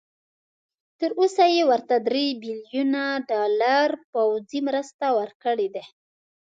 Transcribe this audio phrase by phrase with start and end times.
[0.99, 5.83] تر اوسه یې ورته درې بيلیونه ډالر پوځي مرسته ورکړي دي.